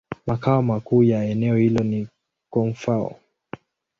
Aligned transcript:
Makao 0.27 0.61
makuu 0.61 1.03
ya 1.03 1.23
eneo 1.25 1.55
hilo 1.55 1.83
ni 1.83 2.07
Koun-Fao. 2.53 3.15